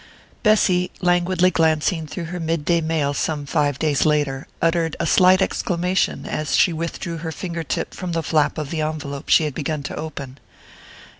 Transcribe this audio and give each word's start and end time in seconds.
XXV 0.01 0.41
BESSY, 0.41 0.91
languidly 1.01 1.51
glancing 1.51 2.07
through 2.07 2.23
her 2.23 2.39
midday 2.39 2.81
mail 2.81 3.13
some 3.13 3.45
five 3.45 3.77
days 3.77 4.03
later, 4.03 4.47
uttered 4.59 4.95
a 4.99 5.05
slight 5.05 5.43
exclamation 5.43 6.25
as 6.25 6.55
she 6.55 6.73
withdrew 6.73 7.17
her 7.17 7.31
finger 7.31 7.61
tip 7.61 7.93
from 7.93 8.13
the 8.13 8.23
flap 8.23 8.57
of 8.57 8.71
the 8.71 8.81
envelope 8.81 9.29
she 9.29 9.43
had 9.43 9.53
begun 9.53 9.83
to 9.83 9.95
open. 9.95 10.39